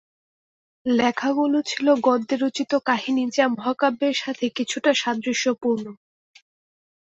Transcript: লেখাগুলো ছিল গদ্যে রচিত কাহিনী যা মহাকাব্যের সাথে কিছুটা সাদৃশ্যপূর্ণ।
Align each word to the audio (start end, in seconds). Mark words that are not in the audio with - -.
লেখাগুলো 0.85 1.57
ছিল 1.65 1.87
গদ্যে 2.01 2.35
রচিত 2.37 2.71
কাহিনী 2.87 3.23
যা 3.35 3.45
মহাকাব্যের 3.55 4.15
সাথে 4.17 4.45
কিছুটা 4.57 4.91
সাদৃশ্যপূর্ণ। 4.93 5.85